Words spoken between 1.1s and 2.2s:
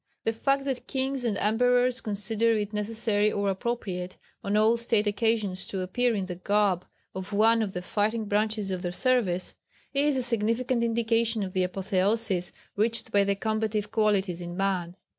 and Emperors